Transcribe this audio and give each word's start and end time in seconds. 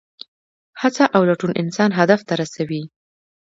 هڅه 0.81 1.03
او 1.15 1.21
لټون 1.29 1.51
انسان 1.61 1.89
هدف 1.99 2.19
ته 2.27 2.33
رسوي. 2.41 2.83